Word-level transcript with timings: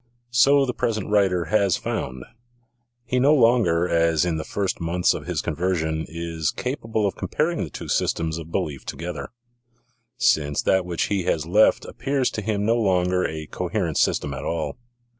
So 0.31 0.65
the 0.65 0.73
pres 0.73 0.97
ent 0.97 1.09
writer 1.11 1.45
has 1.53 1.77
found. 1.77 2.23
He 3.05 3.19
no 3.19 3.35
longer, 3.35 3.87
as 3.87 4.25
in 4.25 4.37
the 4.37 4.43
first 4.43 4.81
months 4.81 5.13
of 5.13 5.27
his 5.27 5.43
conversion, 5.43 6.07
is 6.09 6.49
capable 6.49 7.05
of 7.05 7.15
comparing 7.15 7.63
the 7.63 7.69
two 7.69 7.87
systems 7.87 8.39
of 8.39 8.51
belief 8.51 8.83
together, 8.83 9.29
since 10.17 10.63
that 10.63 10.87
which 10.87 11.03
he 11.09 11.25
has 11.25 11.45
left 11.45 11.85
appears 11.85 12.31
to 12.31 12.41
him 12.41 12.65
no 12.65 12.77
longer 12.77 13.27
a 13.27 13.45
coherent 13.45 13.99
system 13.99 14.33
at 14.33 14.43
all. 14.43 14.75